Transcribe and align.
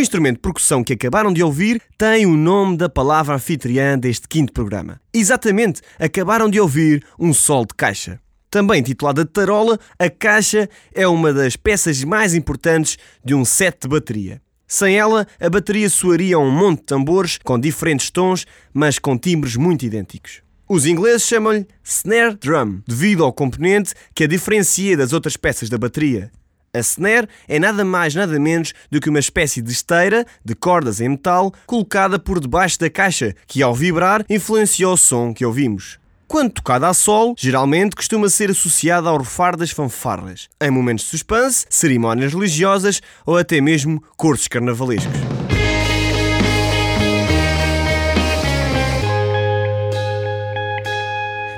O 0.00 0.02
instrumento 0.02 0.36
de 0.36 0.40
percussão 0.40 0.82
que 0.82 0.94
acabaram 0.94 1.30
de 1.30 1.42
ouvir 1.42 1.82
tem 1.98 2.24
o 2.24 2.34
nome 2.34 2.74
da 2.74 2.88
palavra 2.88 3.34
anfitriã 3.34 3.98
deste 3.98 4.26
quinto 4.26 4.50
programa. 4.50 4.98
Exatamente, 5.12 5.82
acabaram 5.98 6.48
de 6.48 6.58
ouvir 6.58 7.04
um 7.18 7.34
sol 7.34 7.66
de 7.66 7.74
caixa. 7.74 8.18
Também 8.50 8.82
titulada 8.82 9.26
tarola, 9.26 9.78
a 9.98 10.08
caixa 10.08 10.70
é 10.94 11.06
uma 11.06 11.34
das 11.34 11.54
peças 11.54 12.02
mais 12.02 12.34
importantes 12.34 12.96
de 13.22 13.34
um 13.34 13.44
set 13.44 13.82
de 13.82 13.88
bateria. 13.88 14.40
Sem 14.66 14.96
ela, 14.96 15.26
a 15.38 15.50
bateria 15.50 15.90
soaria 15.90 16.38
um 16.38 16.50
monte 16.50 16.78
de 16.78 16.86
tambores 16.86 17.36
com 17.36 17.60
diferentes 17.60 18.08
tons, 18.08 18.46
mas 18.72 18.98
com 18.98 19.18
timbres 19.18 19.54
muito 19.56 19.84
idênticos. 19.84 20.40
Os 20.66 20.86
ingleses 20.86 21.28
chamam-lhe 21.28 21.66
snare 21.84 22.36
drum, 22.36 22.80
devido 22.88 23.22
ao 23.22 23.34
componente 23.34 23.92
que 24.14 24.24
a 24.24 24.28
diferencia 24.28 24.96
das 24.96 25.12
outras 25.12 25.36
peças 25.36 25.68
da 25.68 25.76
bateria. 25.76 26.32
A 26.72 26.78
snare 26.78 27.28
é 27.48 27.58
nada 27.58 27.84
mais 27.84 28.14
nada 28.14 28.38
menos 28.38 28.72
do 28.88 29.00
que 29.00 29.10
uma 29.10 29.18
espécie 29.18 29.60
de 29.60 29.72
esteira 29.72 30.24
de 30.44 30.54
cordas 30.54 31.00
em 31.00 31.08
metal 31.08 31.52
colocada 31.66 32.16
por 32.16 32.38
debaixo 32.38 32.78
da 32.78 32.88
caixa, 32.88 33.34
que 33.44 33.60
ao 33.60 33.74
vibrar 33.74 34.24
influencia 34.30 34.88
o 34.88 34.96
som 34.96 35.34
que 35.34 35.44
ouvimos. 35.44 35.98
Quando 36.28 36.52
tocada 36.52 36.86
a 36.86 36.94
solo, 36.94 37.34
geralmente 37.36 37.96
costuma 37.96 38.28
ser 38.28 38.52
associada 38.52 39.08
ao 39.08 39.18
rufar 39.18 39.56
das 39.56 39.72
fanfarras, 39.72 40.48
em 40.60 40.70
momentos 40.70 41.06
de 41.06 41.10
suspense, 41.10 41.66
cerimónias 41.68 42.32
religiosas 42.32 43.00
ou 43.26 43.36
até 43.36 43.60
mesmo 43.60 44.00
cursos 44.16 44.46
carnavalescos. 44.46 45.10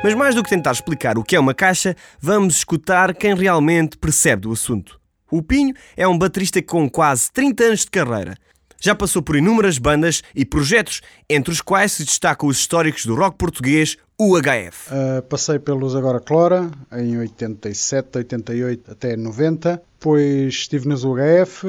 Mas 0.03 0.15
mais 0.15 0.34
do 0.34 0.42
que 0.42 0.48
tentar 0.48 0.72
explicar 0.72 1.19
o 1.19 1.22
que 1.22 1.37
é 1.37 1.39
uma 1.39 1.53
caixa, 1.53 1.94
vamos 2.19 2.56
escutar 2.56 3.15
quem 3.15 3.34
realmente 3.34 3.98
percebe 3.98 4.42
do 4.42 4.53
assunto. 4.53 5.02
O 5.33 5.42
Pinho 5.42 5.72
é 5.97 6.06
um 6.06 6.19
baterista 6.19 6.61
com 6.61 6.91
quase 6.91 7.33
30 7.33 7.64
anos 7.64 7.80
de 7.80 7.91
carreira. 7.91 8.36
Já 8.78 8.94
passou 8.94 9.22
por 9.22 9.34
inúmeras 9.34 9.78
bandas 9.78 10.22
e 10.34 10.44
projetos, 10.44 11.00
entre 11.27 11.50
os 11.50 11.62
quais 11.62 11.92
se 11.92 12.05
destacam 12.05 12.50
os 12.50 12.58
históricos 12.58 13.06
do 13.06 13.14
rock 13.14 13.38
português, 13.38 13.97
o 14.19 14.38
HF. 14.38 14.91
Uh, 14.91 15.22
passei 15.22 15.58
pelos 15.58 15.97
Agora 15.97 16.20
Clora, 16.20 16.70
em 16.92 17.16
87, 17.16 18.19
88 18.19 18.92
até 18.92 19.16
90. 19.16 19.83
Depois 19.98 20.53
estive 20.53 20.86
nos 20.86 21.03
UHF, 21.03 21.66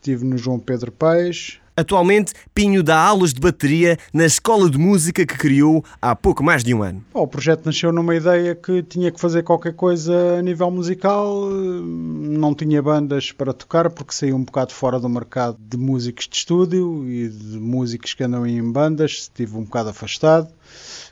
estive 0.00 0.24
no 0.24 0.36
João 0.36 0.58
Pedro 0.58 0.90
Paes, 0.90 1.60
Atualmente, 1.76 2.32
Pinho 2.54 2.82
dá 2.82 2.98
aulas 2.98 3.34
de 3.34 3.40
bateria 3.40 3.98
na 4.10 4.24
escola 4.24 4.70
de 4.70 4.78
música 4.78 5.26
que 5.26 5.36
criou 5.36 5.84
há 6.00 6.16
pouco 6.16 6.42
mais 6.42 6.64
de 6.64 6.72
um 6.72 6.82
ano. 6.82 7.04
O 7.12 7.26
projeto 7.26 7.66
nasceu 7.66 7.92
numa 7.92 8.16
ideia 8.16 8.54
que 8.54 8.82
tinha 8.82 9.12
que 9.12 9.20
fazer 9.20 9.42
qualquer 9.42 9.74
coisa 9.74 10.38
a 10.38 10.42
nível 10.42 10.70
musical, 10.70 11.50
não 11.50 12.54
tinha 12.54 12.80
bandas 12.80 13.30
para 13.30 13.52
tocar 13.52 13.90
porque 13.90 14.14
saía 14.14 14.34
um 14.34 14.42
bocado 14.42 14.72
fora 14.72 14.98
do 14.98 15.08
mercado 15.08 15.58
de 15.60 15.76
músicos 15.76 16.26
de 16.26 16.36
estúdio 16.38 17.06
e 17.06 17.28
de 17.28 17.58
músicos 17.58 18.14
que 18.14 18.24
andam 18.24 18.46
em 18.46 18.72
bandas, 18.72 19.10
estive 19.10 19.54
um 19.58 19.64
bocado 19.64 19.90
afastado 19.90 20.48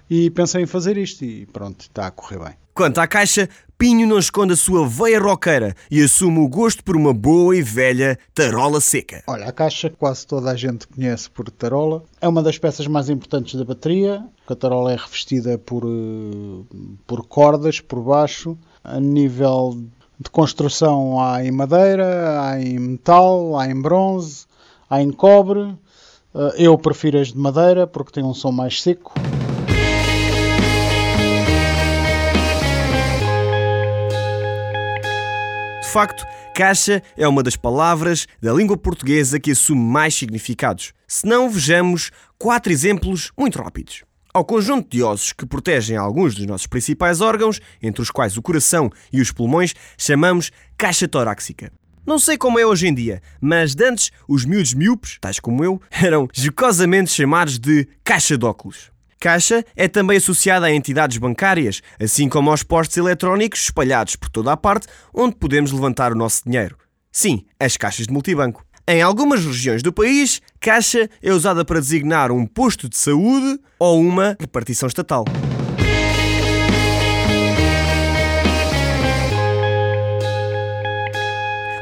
e 0.08 0.30
pensei 0.30 0.62
em 0.62 0.66
fazer 0.66 0.96
isto 0.96 1.26
e 1.26 1.44
pronto, 1.44 1.82
está 1.82 2.06
a 2.06 2.10
correr 2.10 2.38
bem. 2.38 2.63
Quanto 2.74 2.98
à 2.98 3.06
caixa, 3.06 3.48
Pinho 3.78 4.04
não 4.04 4.18
esconde 4.18 4.54
a 4.54 4.56
sua 4.56 4.84
veia 4.84 5.20
roqueira 5.20 5.76
e 5.88 6.02
assume 6.02 6.40
o 6.40 6.48
gosto 6.48 6.82
por 6.82 6.96
uma 6.96 7.14
boa 7.14 7.56
e 7.56 7.62
velha 7.62 8.18
tarola 8.34 8.80
seca. 8.80 9.22
Olha, 9.28 9.46
a 9.46 9.52
caixa 9.52 9.88
quase 9.90 10.26
toda 10.26 10.50
a 10.50 10.56
gente 10.56 10.88
conhece 10.88 11.30
por 11.30 11.48
tarola. 11.50 12.02
É 12.20 12.26
uma 12.26 12.42
das 12.42 12.58
peças 12.58 12.88
mais 12.88 13.08
importantes 13.08 13.54
da 13.54 13.64
bateria. 13.64 14.24
A 14.48 14.56
tarola 14.56 14.92
é 14.92 14.96
revestida 14.96 15.56
por, 15.56 15.84
eh, 15.84 16.76
por 17.06 17.24
cordas 17.28 17.78
por 17.78 18.02
baixo. 18.02 18.58
A 18.82 18.98
nível 18.98 19.80
de 20.18 20.28
construção 20.28 21.20
há 21.20 21.44
em 21.44 21.52
madeira, 21.52 22.42
há 22.42 22.60
em 22.60 22.76
metal, 22.80 23.56
há 23.56 23.68
em 23.68 23.80
bronze, 23.80 24.46
há 24.90 25.00
em 25.00 25.12
cobre. 25.12 25.76
Eh, 26.34 26.64
eu 26.64 26.76
prefiro 26.76 27.20
as 27.20 27.28
de 27.28 27.38
madeira 27.38 27.86
porque 27.86 28.10
tem 28.10 28.24
um 28.24 28.34
som 28.34 28.50
mais 28.50 28.82
seco. 28.82 29.14
Facto, 35.94 36.26
caixa 36.56 37.00
é 37.16 37.28
uma 37.28 37.40
das 37.40 37.54
palavras 37.54 38.26
da 38.42 38.52
língua 38.52 38.76
portuguesa 38.76 39.38
que 39.38 39.52
assume 39.52 39.80
mais 39.80 40.12
significados. 40.12 40.92
Se 41.06 41.24
não, 41.24 41.48
vejamos 41.48 42.10
quatro 42.36 42.72
exemplos 42.72 43.30
muito 43.38 43.62
rápidos. 43.62 44.02
Ao 44.32 44.44
conjunto 44.44 44.90
de 44.90 45.04
ossos 45.04 45.32
que 45.32 45.46
protegem 45.46 45.96
alguns 45.96 46.34
dos 46.34 46.46
nossos 46.46 46.66
principais 46.66 47.20
órgãos, 47.20 47.60
entre 47.80 48.02
os 48.02 48.10
quais 48.10 48.36
o 48.36 48.42
coração 48.42 48.90
e 49.12 49.20
os 49.20 49.30
pulmões, 49.30 49.72
chamamos 49.96 50.50
caixa 50.76 51.06
torácica. 51.06 51.70
Não 52.04 52.18
sei 52.18 52.36
como 52.36 52.58
é 52.58 52.66
hoje 52.66 52.88
em 52.88 52.92
dia, 52.92 53.22
mas 53.40 53.76
de 53.76 53.84
antes 53.84 54.10
os 54.26 54.44
miúdos 54.44 54.74
miúpes, 54.74 55.18
tais 55.20 55.38
como 55.38 55.64
eu, 55.64 55.80
eram 56.02 56.26
jocosamente 56.34 57.12
chamados 57.12 57.56
de 57.56 57.86
caixa 58.02 58.36
de 58.36 58.44
óculos. 58.44 58.90
Caixa 59.24 59.64
é 59.74 59.88
também 59.88 60.18
associada 60.18 60.66
a 60.66 60.70
entidades 60.70 61.16
bancárias, 61.16 61.80
assim 61.98 62.28
como 62.28 62.50
aos 62.50 62.62
postos 62.62 62.98
eletrónicos 62.98 63.62
espalhados 63.62 64.16
por 64.16 64.28
toda 64.28 64.52
a 64.52 64.56
parte 64.56 64.86
onde 65.14 65.34
podemos 65.34 65.72
levantar 65.72 66.12
o 66.12 66.14
nosso 66.14 66.42
dinheiro. 66.44 66.76
Sim, 67.10 67.46
as 67.58 67.74
caixas 67.78 68.06
de 68.06 68.12
multibanco. 68.12 68.62
Em 68.86 69.00
algumas 69.00 69.42
regiões 69.42 69.82
do 69.82 69.94
país, 69.94 70.42
caixa 70.60 71.08
é 71.22 71.32
usada 71.32 71.64
para 71.64 71.80
designar 71.80 72.30
um 72.30 72.46
posto 72.46 72.86
de 72.86 72.98
saúde 72.98 73.58
ou 73.78 73.98
uma 73.98 74.36
repartição 74.38 74.86
estatal. 74.86 75.24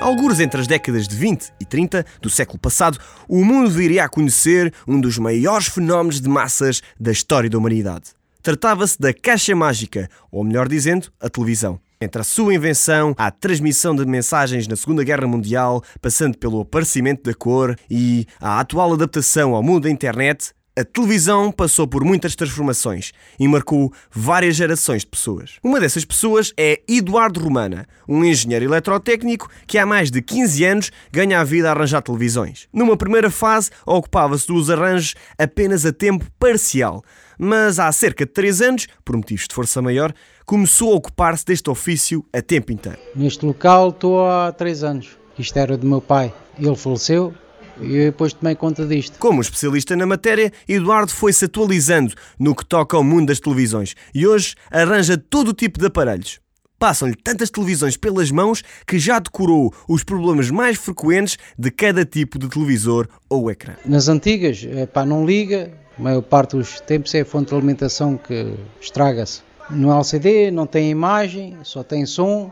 Alguns 0.02 0.40
entre 0.40 0.60
as 0.60 0.66
décadas 0.66 1.06
de 1.06 1.14
20 1.14 1.52
e 1.60 1.64
30 1.64 2.04
do 2.20 2.28
século 2.28 2.58
passado, 2.58 2.98
o 3.28 3.44
mundo 3.44 3.70
viria 3.70 4.04
a 4.04 4.08
conhecer 4.08 4.74
um 4.86 5.00
dos 5.00 5.16
maiores 5.16 5.68
fenómenos 5.68 6.20
de 6.20 6.28
massas 6.28 6.82
da 6.98 7.12
história 7.12 7.48
da 7.48 7.56
humanidade. 7.56 8.10
Tratava-se 8.42 8.98
da 8.98 9.14
caixa 9.14 9.54
mágica, 9.54 10.10
ou 10.28 10.42
melhor 10.42 10.66
dizendo, 10.68 11.06
a 11.20 11.30
televisão. 11.30 11.78
Entre 12.00 12.20
a 12.20 12.24
sua 12.24 12.52
invenção, 12.52 13.14
à 13.16 13.30
transmissão 13.30 13.94
de 13.94 14.04
mensagens 14.04 14.66
na 14.66 14.74
Segunda 14.74 15.04
Guerra 15.04 15.28
Mundial, 15.28 15.84
passando 16.00 16.36
pelo 16.36 16.62
aparecimento 16.62 17.22
da 17.22 17.32
cor 17.32 17.76
e 17.88 18.26
a 18.40 18.58
atual 18.58 18.92
adaptação 18.94 19.54
ao 19.54 19.62
mundo 19.62 19.84
da 19.84 19.90
internet, 19.90 20.52
a 20.74 20.84
televisão 20.84 21.52
passou 21.52 21.86
por 21.86 22.02
muitas 22.02 22.34
transformações 22.34 23.12
e 23.38 23.46
marcou 23.46 23.92
várias 24.10 24.56
gerações 24.56 25.02
de 25.02 25.08
pessoas. 25.08 25.58
Uma 25.62 25.78
dessas 25.78 26.04
pessoas 26.04 26.52
é 26.56 26.80
Eduardo 26.88 27.40
Romana, 27.40 27.86
um 28.08 28.24
engenheiro 28.24 28.64
eletrotécnico 28.64 29.50
que 29.66 29.76
há 29.76 29.84
mais 29.84 30.10
de 30.10 30.22
15 30.22 30.64
anos 30.64 30.90
ganha 31.12 31.40
a 31.40 31.44
vida 31.44 31.68
a 31.68 31.72
arranjar 31.72 32.00
televisões. 32.00 32.68
Numa 32.72 32.96
primeira 32.96 33.30
fase, 33.30 33.70
ocupava-se 33.84 34.46
dos 34.46 34.70
arranjos 34.70 35.14
apenas 35.38 35.84
a 35.84 35.92
tempo 35.92 36.24
parcial, 36.38 37.02
mas 37.38 37.78
há 37.78 37.92
cerca 37.92 38.24
de 38.24 38.32
3 38.32 38.62
anos, 38.62 38.86
por 39.04 39.14
motivos 39.14 39.46
de 39.46 39.54
força 39.54 39.82
maior, 39.82 40.12
começou 40.46 40.92
a 40.94 40.96
ocupar-se 40.96 41.44
deste 41.44 41.68
ofício 41.68 42.24
a 42.32 42.40
tempo 42.40 42.72
inteiro. 42.72 42.98
Neste 43.14 43.44
local 43.44 43.90
estou 43.90 44.26
há 44.26 44.50
3 44.52 44.84
anos. 44.84 45.18
Isto 45.38 45.58
era 45.58 45.76
do 45.76 45.86
meu 45.86 46.00
pai. 46.00 46.32
Ele 46.58 46.76
faleceu 46.76 47.34
e 47.82 48.06
depois 48.06 48.32
tomei 48.32 48.54
conta 48.54 48.86
disto. 48.86 49.18
Como 49.18 49.40
especialista 49.40 49.96
na 49.96 50.06
matéria, 50.06 50.52
Eduardo 50.68 51.12
foi-se 51.12 51.44
atualizando 51.44 52.14
no 52.38 52.54
que 52.54 52.64
toca 52.64 52.96
ao 52.96 53.04
mundo 53.04 53.28
das 53.28 53.40
televisões 53.40 53.94
e 54.14 54.26
hoje 54.26 54.54
arranja 54.70 55.16
todo 55.16 55.48
o 55.48 55.54
tipo 55.54 55.78
de 55.78 55.86
aparelhos. 55.86 56.40
Passam-lhe 56.78 57.14
tantas 57.14 57.48
televisões 57.48 57.96
pelas 57.96 58.30
mãos 58.32 58.62
que 58.86 58.98
já 58.98 59.20
decorou 59.20 59.72
os 59.88 60.02
problemas 60.02 60.50
mais 60.50 60.76
frequentes 60.76 61.38
de 61.56 61.70
cada 61.70 62.04
tipo 62.04 62.38
de 62.38 62.48
televisor 62.48 63.06
ou 63.28 63.50
ecrã. 63.50 63.74
Nas 63.84 64.08
antigas, 64.08 64.66
pá, 64.92 65.04
não 65.04 65.24
liga, 65.24 65.70
a 65.96 66.02
maior 66.02 66.22
parte 66.22 66.56
dos 66.56 66.80
tempos 66.80 67.14
é 67.14 67.20
a 67.20 67.24
fonte 67.24 67.50
de 67.50 67.54
alimentação 67.54 68.16
que 68.16 68.54
estraga-se. 68.80 69.42
No 69.70 69.92
LCD 69.92 70.50
não 70.50 70.66
tem 70.66 70.90
imagem, 70.90 71.56
só 71.62 71.84
tem 71.84 72.04
som, 72.04 72.50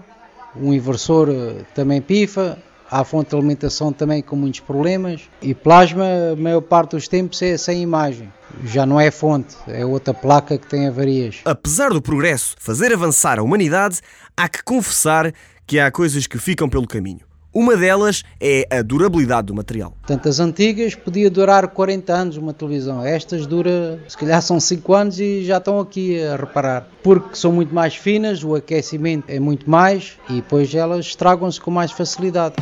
um 0.57 0.73
inversor 0.73 1.29
eh, 1.29 1.65
também 1.75 2.01
pifa, 2.01 2.59
Há 2.91 3.05
fonte 3.05 3.31
de 3.31 3.37
alimentação 3.37 3.93
também 3.93 4.21
com 4.21 4.35
muitos 4.35 4.59
problemas 4.59 5.23
e 5.41 5.55
plasma, 5.55 6.05
a 6.33 6.37
maior 6.37 6.61
parte 6.61 6.97
dos 6.97 7.07
tempos, 7.07 7.41
é 7.41 7.57
sem 7.57 7.81
imagem. 7.81 8.33
Já 8.65 8.85
não 8.85 8.99
é 8.99 9.13
fonte, 9.13 9.55
é 9.69 9.87
outra 9.87 10.13
placa 10.13 10.59
que 10.59 10.67
tem 10.67 10.89
avarias. 10.89 11.41
Apesar 11.45 11.91
do 11.91 12.03
progresso 12.03 12.57
fazer 12.59 12.93
avançar 12.93 13.39
a 13.39 13.45
humanidade, 13.45 14.01
há 14.37 14.49
que 14.49 14.65
confessar 14.65 15.33
que 15.65 15.79
há 15.79 15.89
coisas 15.89 16.27
que 16.27 16.37
ficam 16.37 16.69
pelo 16.69 16.87
caminho. 16.87 17.30
Uma 17.53 17.77
delas 17.77 18.23
é 18.41 18.65
a 18.71 18.81
durabilidade 18.81 19.49
do 19.49 19.55
material. 19.55 19.93
Tanto 20.07 20.29
as 20.29 20.39
antigas 20.39 20.95
podia 20.95 21.29
durar 21.29 21.67
40 21.67 22.13
anos 22.13 22.37
uma 22.37 22.55
televisão. 22.55 23.05
Estas 23.05 23.45
dura, 23.45 24.01
se 24.07 24.17
calhar 24.17 24.41
são 24.41 24.61
5 24.61 24.95
anos 24.95 25.19
e 25.19 25.45
já 25.45 25.57
estão 25.57 25.81
aqui 25.81 26.23
a 26.23 26.37
reparar. 26.37 26.87
Porque 27.03 27.35
são 27.35 27.51
muito 27.51 27.75
mais 27.75 27.97
finas, 27.97 28.45
o 28.45 28.55
aquecimento 28.55 29.25
é 29.27 29.41
muito 29.41 29.69
mais 29.69 30.17
e 30.29 30.35
depois 30.35 30.73
elas 30.73 31.07
estragam-se 31.07 31.61
com 31.61 31.73
mais 31.73 31.91
facilidade. 31.91 32.55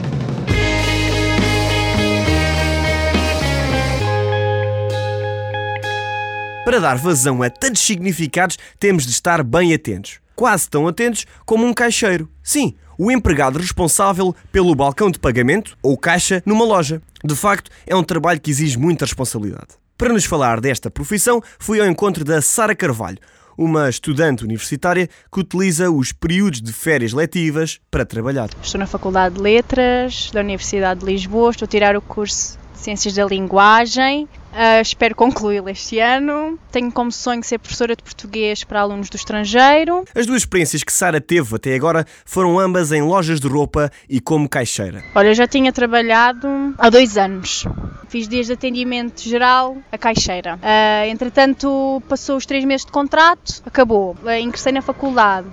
Para 6.65 6.81
dar 6.81 6.97
vazão 6.97 7.43
a 7.43 7.51
tantos 7.51 7.83
significados, 7.83 8.59
temos 8.81 9.05
de 9.05 9.13
estar 9.13 9.43
bem 9.43 9.75
atentos. 9.75 10.19
Quase 10.35 10.71
tão 10.71 10.89
atentos 10.89 11.27
como 11.45 11.67
um 11.67 11.75
caixeiro. 11.75 12.29
Sim, 12.43 12.75
o 12.99 13.13
empregado 13.13 13.59
responsável 13.59 14.35
pelo 14.51 14.75
balcão 14.75 15.09
de 15.11 15.21
pagamento 15.21 15.79
ou 15.81 15.97
caixa 15.97 16.43
numa 16.45 16.65
loja. 16.65 17.01
De 17.25 17.37
facto, 17.37 17.71
é 17.87 17.95
um 17.95 18.03
trabalho 18.03 18.41
que 18.41 18.51
exige 18.51 18.77
muita 18.77 19.05
responsabilidade. 19.05 19.79
Para 19.97 20.13
nos 20.13 20.25
falar 20.25 20.61
desta 20.61 20.91
profissão, 20.91 21.41
fui 21.59 21.81
ao 21.81 21.87
encontro 21.87 22.25
da 22.25 22.43
Sara 22.43 22.75
Carvalho, 22.75 23.19
uma 23.57 23.89
estudante 23.89 24.45
universitária 24.45 25.09
que 25.33 25.41
utiliza 25.41 25.91
os 25.91 26.13
períodos 26.13 26.61
de 26.61 26.73
férias 26.73 27.13
letivas 27.13 27.81
para 27.91 28.05
trabalhar. 28.05 28.49
Estou 28.63 28.79
na 28.79 28.87
Faculdade 28.87 29.37
de 29.37 29.41
Letras 29.41 30.31
da 30.33 30.41
Universidade 30.41 31.01
de 31.01 31.07
Lisboa, 31.07 31.51
estou 31.51 31.67
a 31.67 31.69
tirar 31.69 31.97
o 31.97 32.01
curso 32.01 32.59
Ciências 32.79 33.15
da 33.15 33.25
Linguagem. 33.25 34.29
Uh, 34.53 34.81
espero 34.81 35.15
concluí-lo 35.15 35.69
este 35.69 35.99
ano. 35.99 36.59
Tenho 36.73 36.91
como 36.91 37.13
sonho 37.13 37.43
ser 37.43 37.59
professora 37.59 37.95
de 37.95 38.03
português 38.03 38.65
para 38.65 38.81
alunos 38.81 39.11
do 39.11 39.17
estrangeiro. 39.17 40.05
As 40.15 40.27
duas 40.27 40.43
experiências 40.43 40.83
que 40.83 40.93
Sara 40.93 41.21
teve 41.21 41.57
até 41.57 41.75
agora 41.75 42.07
foram 42.25 42.59
ambas 42.59 42.91
em 42.93 43.03
lojas 43.03 43.41
de 43.41 43.49
roupa 43.49 43.91
e 44.09 44.21
como 44.21 44.49
caixeira. 44.49 45.03
Olha, 45.15 45.29
eu 45.29 45.35
já 45.35 45.47
tinha 45.47 45.73
trabalhado 45.73 46.49
há 46.79 46.89
dois 46.89 47.19
anos. 47.19 47.67
Fiz 48.09 48.27
desde 48.27 48.55
atendimento 48.55 49.21
geral 49.21 49.77
a 49.93 49.99
caixeira. 49.99 50.57
Uh, 50.57 51.11
entretanto, 51.11 52.03
passou 52.09 52.37
os 52.37 52.47
três 52.47 52.65
meses 52.65 52.87
de 52.87 52.93
contrato, 52.93 53.61
acabou. 53.67 54.17
Uh, 54.23 54.31
ingressei 54.31 54.73
na 54.73 54.81
faculdade. 54.81 55.49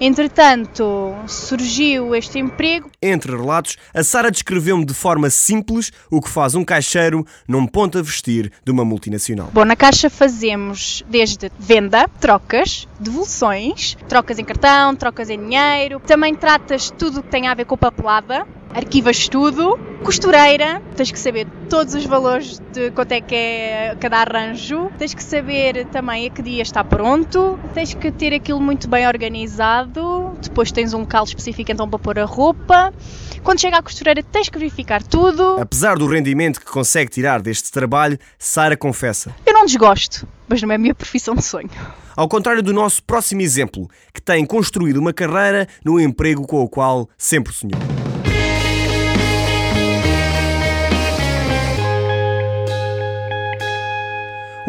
Entretanto, 0.00 1.14
surgiu 1.26 2.14
este 2.14 2.38
emprego. 2.38 2.90
Entre 3.02 3.36
relatos, 3.36 3.76
a 3.92 4.02
Sara 4.02 4.30
descreveu-me 4.30 4.84
de 4.84 4.94
forma 4.94 5.28
simples 5.28 5.92
o 6.10 6.22
que 6.22 6.28
faz 6.30 6.54
um 6.54 6.64
caixeiro 6.64 7.26
num 7.46 7.66
ponto 7.66 7.98
a 7.98 8.02
vestir 8.02 8.50
de 8.64 8.72
uma 8.72 8.82
multinacional. 8.82 9.50
Bom, 9.52 9.64
na 9.64 9.76
caixa 9.76 10.08
fazemos 10.08 11.04
desde 11.06 11.52
venda, 11.58 12.08
trocas, 12.18 12.88
devoluções, 12.98 13.94
trocas 14.08 14.38
em 14.38 14.44
cartão, 14.44 14.96
trocas 14.96 15.28
em 15.28 15.38
dinheiro. 15.38 16.00
Também 16.06 16.34
tratas 16.34 16.90
tudo 16.90 17.20
o 17.20 17.22
que 17.22 17.28
tem 17.28 17.46
a 17.46 17.52
ver 17.52 17.66
com 17.66 17.76
papelada, 17.76 18.46
arquivas 18.74 19.28
tudo. 19.28 19.78
Costureira, 20.02 20.80
tens 20.96 21.12
que 21.12 21.18
saber 21.18 21.46
todos 21.68 21.94
os 21.94 22.04
valores 22.06 22.58
de 22.72 22.90
quanto 22.92 23.12
é 23.12 23.20
que 23.20 23.34
é 23.34 23.96
cada 24.00 24.18
arranjo, 24.22 24.90
tens 24.98 25.12
que 25.12 25.22
saber 25.22 25.86
também 25.86 26.26
a 26.26 26.30
que 26.30 26.40
dia 26.40 26.62
está 26.62 26.82
pronto, 26.82 27.58
tens 27.74 27.92
que 27.92 28.10
ter 28.10 28.32
aquilo 28.32 28.60
muito 28.60 28.88
bem 28.88 29.06
organizado, 29.06 30.34
depois 30.40 30.72
tens 30.72 30.94
um 30.94 31.00
local 31.00 31.24
específico 31.24 31.70
então 31.70 31.88
para 31.88 31.98
pôr 31.98 32.18
a 32.18 32.24
roupa. 32.24 32.94
Quando 33.42 33.60
chega 33.60 33.76
à 33.76 33.82
costureira 33.82 34.22
tens 34.22 34.48
que 34.48 34.58
verificar 34.58 35.02
tudo. 35.02 35.58
Apesar 35.60 35.98
do 35.98 36.06
rendimento 36.06 36.60
que 36.60 36.66
consegue 36.66 37.10
tirar 37.10 37.42
deste 37.42 37.70
trabalho, 37.70 38.18
Sara 38.38 38.76
confessa. 38.76 39.34
Eu 39.44 39.52
não 39.52 39.66
desgosto, 39.66 40.26
mas 40.48 40.62
não 40.62 40.72
é 40.72 40.76
a 40.76 40.78
minha 40.78 40.94
profissão 40.94 41.34
de 41.34 41.42
sonho. 41.44 41.70
Ao 42.16 42.26
contrário 42.26 42.62
do 42.62 42.72
nosso 42.72 43.02
próximo 43.02 43.42
exemplo, 43.42 43.88
que 44.14 44.20
tem 44.20 44.46
construído 44.46 44.96
uma 44.96 45.12
carreira 45.12 45.68
no 45.84 46.00
emprego 46.00 46.46
com 46.46 46.62
o 46.62 46.68
qual 46.68 47.08
sempre 47.18 47.52
sonhou. 47.52 47.99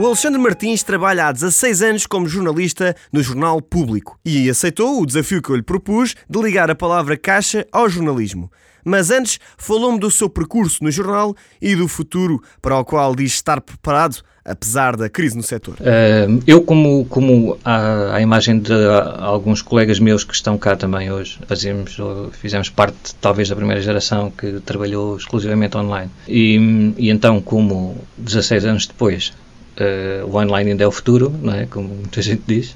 O 0.02 0.06
Alexandre 0.08 0.42
Martins 0.42 0.82
trabalha 0.82 1.28
há 1.28 1.32
16 1.32 1.84
anos 1.84 2.08
como 2.08 2.28
jornalista 2.28 2.96
no 3.14 3.22
Jornal 3.22 3.62
Público 3.62 4.20
e 4.26 4.50
aceitou 4.50 5.00
o 5.00 5.06
desafio 5.06 5.44
que 5.44 5.52
eu 5.52 5.56
lhe 5.56 5.62
propus 5.62 6.16
de 6.28 6.42
ligar 6.42 6.72
a 6.72 6.76
palavra 6.76 7.16
caixa 7.16 7.68
ao 7.72 7.88
jornalismo. 7.88 8.52
Mas 8.84 9.12
antes 9.12 9.40
falou-me 9.60 10.00
do 10.00 10.10
seu 10.10 10.28
percurso 10.28 10.84
no 10.84 10.90
jornal 10.90 11.36
e 11.62 11.76
do 11.76 11.88
futuro 11.88 12.42
para 12.60 12.80
o 12.80 12.84
qual 12.84 13.16
diz 13.16 13.34
estar 13.34 13.62
preparado, 13.62 14.24
apesar 14.44 14.98
da 14.98 15.08
crise 15.08 15.38
no 15.38 15.44
setor. 15.44 15.76
Uh, 15.76 16.42
eu, 16.48 16.64
como, 16.64 17.06
como 17.06 17.60
à, 17.64 18.20
imagem 18.20 18.58
de 18.58 18.74
alguns 19.20 19.62
colegas 19.62 20.00
meus 20.00 20.24
que 20.24 20.34
estão 20.34 20.58
cá 20.58 20.76
também 20.76 21.12
hoje, 21.12 21.40
fazemos, 21.46 21.96
fizemos 22.32 22.72
parte 22.72 23.14
talvez 23.22 23.50
da 23.50 23.56
primeira 23.56 23.80
geração 23.80 24.32
que 24.32 24.62
trabalhou 24.62 25.16
exclusivamente 25.16 25.78
online. 25.78 26.10
E, 26.28 26.58
e 26.98 27.12
então, 27.12 27.40
como 27.40 27.96
16 28.18 28.66
anos 28.66 28.88
depois 28.88 29.32
uh, 29.80 30.26
o 30.26 30.36
online 30.36 30.72
ainda 30.72 30.84
é 30.84 30.88
o 30.88 30.92
futuro, 30.92 31.34
não 31.42 31.54
é? 31.54 31.66
como 31.66 31.88
muita 31.88 32.22
gente 32.24 32.44
diz. 32.46 32.76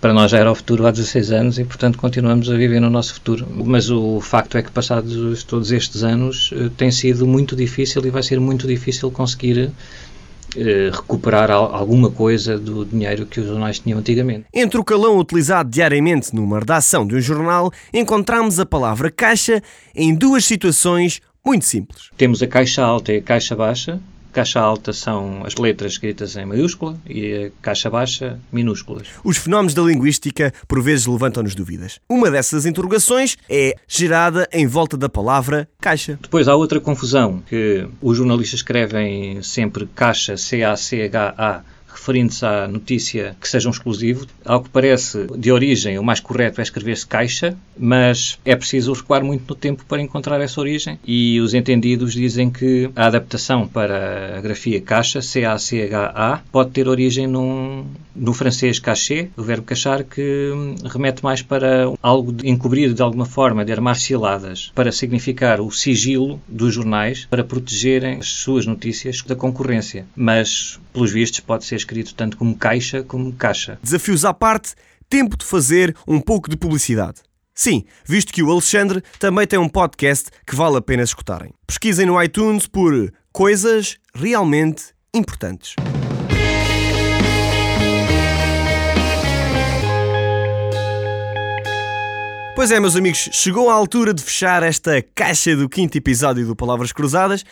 Para 0.00 0.12
nós 0.12 0.30
já 0.30 0.38
era 0.38 0.52
o 0.52 0.54
futuro 0.54 0.86
há 0.86 0.90
16 0.90 1.32
anos 1.32 1.58
e, 1.58 1.64
portanto, 1.64 1.96
continuamos 1.96 2.50
a 2.50 2.56
viver 2.56 2.78
no 2.78 2.90
nosso 2.90 3.14
futuro. 3.14 3.46
Mas 3.50 3.88
o 3.90 4.20
facto 4.20 4.58
é 4.58 4.62
que, 4.62 4.70
passados 4.70 5.42
todos 5.44 5.72
estes 5.72 6.02
anos, 6.02 6.52
uh, 6.52 6.68
tem 6.70 6.90
sido 6.90 7.26
muito 7.26 7.56
difícil 7.56 8.04
e 8.04 8.10
vai 8.10 8.22
ser 8.22 8.38
muito 8.38 8.66
difícil 8.66 9.10
conseguir 9.10 9.70
uh, 10.56 10.90
recuperar 10.92 11.50
alguma 11.50 12.10
coisa 12.10 12.58
do 12.58 12.84
dinheiro 12.84 13.24
que 13.24 13.40
os 13.40 13.46
jornais 13.46 13.78
tinham 13.78 13.98
antigamente. 13.98 14.44
Entre 14.52 14.78
o 14.78 14.84
calão 14.84 15.18
utilizado 15.18 15.70
diariamente 15.70 16.34
numa 16.34 16.58
redação 16.58 17.06
de 17.06 17.14
um 17.14 17.20
jornal, 17.20 17.72
encontramos 17.92 18.60
a 18.60 18.66
palavra 18.66 19.10
caixa 19.10 19.62
em 19.94 20.14
duas 20.14 20.44
situações 20.44 21.22
muito 21.44 21.66
simples. 21.66 22.10
Temos 22.16 22.42
a 22.42 22.46
caixa 22.46 22.82
alta 22.82 23.12
e 23.12 23.18
a 23.18 23.22
caixa 23.22 23.54
baixa, 23.54 24.00
Caixa 24.34 24.58
alta 24.58 24.92
são 24.92 25.42
as 25.46 25.54
letras 25.54 25.92
escritas 25.92 26.34
em 26.34 26.44
maiúscula 26.44 26.98
e 27.08 27.44
a 27.46 27.50
caixa 27.62 27.88
baixa 27.88 28.40
minúsculas. 28.52 29.06
Os 29.22 29.36
fenómenos 29.36 29.74
da 29.74 29.82
linguística 29.82 30.52
por 30.66 30.82
vezes 30.82 31.06
levantam-nos 31.06 31.54
dúvidas. 31.54 32.00
Uma 32.08 32.28
dessas 32.28 32.66
interrogações 32.66 33.36
é 33.48 33.76
gerada 33.86 34.48
em 34.52 34.66
volta 34.66 34.96
da 34.96 35.08
palavra 35.08 35.68
caixa. 35.80 36.18
Depois 36.20 36.48
há 36.48 36.56
outra 36.56 36.80
confusão 36.80 37.40
que 37.48 37.86
os 38.02 38.16
jornalistas 38.16 38.58
escrevem 38.58 39.40
sempre 39.40 39.86
caixa, 39.94 40.36
C-A-C-H-A, 40.36 41.62
referindo-se 41.94 42.44
à 42.44 42.68
notícia 42.68 43.36
que 43.40 43.48
seja 43.48 43.68
um 43.68 43.72
exclusivo. 43.72 44.26
Ao 44.44 44.62
que 44.62 44.68
parece, 44.68 45.26
de 45.36 45.50
origem, 45.50 45.98
o 45.98 46.04
mais 46.04 46.20
correto 46.20 46.60
é 46.60 46.62
escrever-se 46.62 47.06
caixa, 47.06 47.56
mas 47.76 48.38
é 48.44 48.54
preciso 48.56 48.92
recuar 48.92 49.24
muito 49.24 49.44
no 49.48 49.54
tempo 49.54 49.84
para 49.86 50.02
encontrar 50.02 50.40
essa 50.40 50.60
origem 50.60 50.98
e 51.04 51.40
os 51.40 51.54
entendidos 51.54 52.12
dizem 52.12 52.50
que 52.50 52.90
a 52.94 53.06
adaptação 53.06 53.66
para 53.66 54.38
a 54.38 54.40
grafia 54.40 54.80
caixa, 54.80 55.20
C-A-C-H-A, 55.20 56.42
pode 56.50 56.70
ter 56.70 56.88
origem 56.88 57.26
num, 57.26 57.86
no 58.14 58.32
francês 58.32 58.78
cachet, 58.78 59.30
o 59.36 59.42
verbo 59.42 59.66
cachar, 59.66 60.04
que 60.04 60.50
remete 60.84 61.22
mais 61.22 61.42
para 61.42 61.92
algo 62.02 62.32
de 62.32 62.48
encobrir 62.48 62.92
de 62.92 63.02
alguma 63.02 63.26
forma, 63.26 63.64
de 63.64 63.72
armar 63.72 63.96
ciladas, 63.96 64.70
para 64.74 64.92
significar 64.92 65.60
o 65.60 65.70
sigilo 65.70 66.40
dos 66.48 66.74
jornais 66.74 67.26
para 67.30 67.44
protegerem 67.44 68.18
as 68.18 68.28
suas 68.28 68.66
notícias 68.66 69.22
da 69.22 69.34
concorrência. 69.34 70.06
Mas, 70.14 70.78
pelos 70.94 71.12
vistos, 71.12 71.40
pode 71.40 71.64
ser 71.64 71.74
escrito 71.74 72.14
tanto 72.14 72.38
como 72.38 72.56
caixa 72.56 73.02
como 73.02 73.32
caixa. 73.34 73.78
Desafios 73.82 74.24
à 74.24 74.32
parte, 74.32 74.74
tempo 75.10 75.36
de 75.36 75.44
fazer 75.44 75.94
um 76.06 76.20
pouco 76.20 76.48
de 76.48 76.56
publicidade. 76.56 77.20
Sim, 77.52 77.84
visto 78.06 78.32
que 78.32 78.42
o 78.42 78.50
Alexandre 78.50 79.02
também 79.18 79.46
tem 79.46 79.58
um 79.58 79.68
podcast 79.68 80.30
que 80.46 80.56
vale 80.56 80.76
a 80.76 80.80
pena 80.80 81.02
escutarem. 81.02 81.52
Pesquisem 81.66 82.06
no 82.06 82.20
iTunes 82.22 82.66
por 82.66 83.12
Coisas 83.32 83.98
Realmente 84.14 84.86
Importantes. 85.12 85.74
Pois 92.56 92.70
é, 92.70 92.78
meus 92.78 92.94
amigos, 92.94 93.28
chegou 93.32 93.68
a 93.68 93.74
altura 93.74 94.14
de 94.14 94.22
fechar 94.22 94.62
esta 94.62 95.02
caixa 95.14 95.56
do 95.56 95.68
quinto 95.68 95.98
episódio 95.98 96.46
do 96.46 96.54
Palavras 96.54 96.92
Cruzadas, 96.92 97.44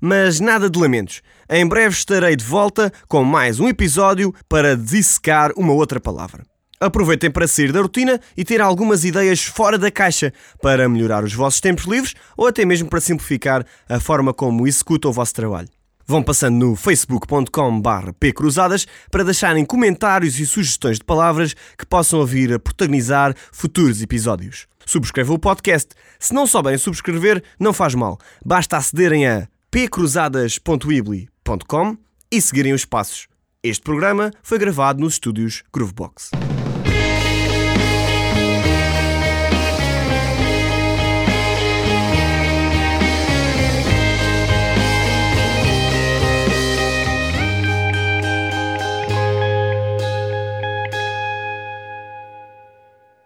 mas 0.00 0.40
nada 0.40 0.70
de 0.70 0.78
lamentos. 0.78 1.22
Em 1.48 1.66
breve 1.66 1.94
estarei 1.94 2.36
de 2.36 2.44
volta 2.44 2.92
com 3.08 3.24
mais 3.24 3.60
um 3.60 3.68
episódio 3.68 4.34
para 4.48 4.76
dissecar 4.76 5.52
uma 5.56 5.72
outra 5.72 6.00
palavra. 6.00 6.44
Aproveitem 6.80 7.30
para 7.30 7.46
sair 7.46 7.72
da 7.72 7.82
rotina 7.82 8.18
e 8.34 8.42
ter 8.42 8.60
algumas 8.62 9.04
ideias 9.04 9.44
fora 9.44 9.76
da 9.76 9.90
caixa 9.90 10.32
para 10.62 10.88
melhorar 10.88 11.22
os 11.22 11.34
vossos 11.34 11.60
tempos 11.60 11.84
livres 11.84 12.14
ou 12.34 12.46
até 12.46 12.64
mesmo 12.64 12.88
para 12.88 13.02
simplificar 13.02 13.66
a 13.86 14.00
forma 14.00 14.32
como 14.32 14.66
executa 14.66 15.06
o 15.06 15.12
vosso 15.12 15.34
trabalho. 15.34 15.68
Vão 16.06 16.22
passando 16.22 16.56
no 16.56 16.74
facebook.com.br 16.74 18.12
pcruzadas 18.18 18.86
para 19.10 19.22
deixarem 19.22 19.64
comentários 19.64 20.40
e 20.40 20.46
sugestões 20.46 20.98
de 20.98 21.04
palavras 21.04 21.54
que 21.76 21.86
possam 21.86 22.24
vir 22.24 22.54
a 22.54 22.58
protagonizar 22.58 23.34
futuros 23.52 24.02
episódios. 24.02 24.66
Subscrevam 24.86 25.36
o 25.36 25.38
podcast. 25.38 25.90
Se 26.18 26.34
não 26.34 26.46
souberem 26.46 26.78
subscrever, 26.78 27.44
não 27.60 27.72
faz 27.72 27.94
mal. 27.94 28.18
Basta 28.44 28.76
acederem 28.76 29.24
a 29.28 29.46
pcruzadas.weebly.com 29.70 31.96
e 32.30 32.40
seguirem 32.40 32.72
os 32.72 32.84
passos. 32.84 33.26
Este 33.62 33.82
programa 33.82 34.30
foi 34.42 34.58
gravado 34.58 35.00
nos 35.00 35.12
estúdios 35.14 35.62
Groovebox. 35.72 36.30